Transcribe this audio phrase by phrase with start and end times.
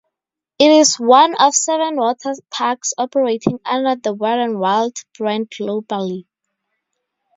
[0.57, 6.25] It is one of seven water parks operating under the Wet'n'Wild brand globally.